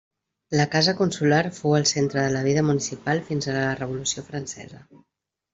La 0.59 0.63
casa 0.75 0.93
Consular 1.01 1.41
fou 1.57 1.75
el 1.81 1.85
centre 1.91 2.21
de 2.25 2.33
la 2.37 2.43
vida 2.49 2.65
municipal 2.71 3.21
fins 3.31 3.49
a 3.49 3.55
la 3.59 3.71
revolució 3.85 4.29
francesa. 4.31 4.85